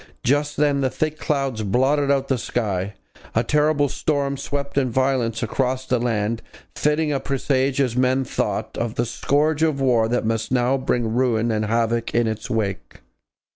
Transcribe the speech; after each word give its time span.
Just 0.23 0.57
then 0.57 0.81
thick 0.89 1.19
clouds 1.19 1.61
blotted 1.61 2.09
out 2.09 2.27
the 2.27 2.39
sky; 2.39 2.95
a 3.35 3.43
terrible 3.43 3.87
storm 3.87 4.35
swept 4.35 4.75
in 4.75 4.89
violence 4.89 5.43
across 5.43 5.85
the 5.85 5.99
land, 5.99 6.41
a 6.75 6.79
fitting 6.79 7.19
presage, 7.19 7.79
as 7.79 7.95
men 7.95 8.23
thought, 8.23 8.75
of 8.79 8.95
the 8.95 9.05
scourge 9.05 9.61
of 9.61 9.79
war 9.79 10.07
that 10.07 10.25
must 10.25 10.51
now 10.51 10.75
bring 10.75 11.13
ruin 11.13 11.51
and 11.51 11.65
havoc 11.65 12.15
in 12.15 12.25
its 12.25 12.49
wake. 12.49 13.01